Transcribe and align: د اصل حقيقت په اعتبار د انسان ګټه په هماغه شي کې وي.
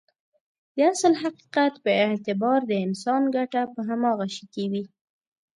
د 0.75 0.77
اصل 0.93 1.13
حقيقت 1.23 1.73
په 1.83 1.91
اعتبار 2.05 2.59
د 2.67 2.71
انسان 2.85 3.21
ګټه 3.35 3.61
په 3.73 3.79
هماغه 3.89 4.27
شي 4.35 4.45
کې 4.53 4.65
وي. 4.71 4.83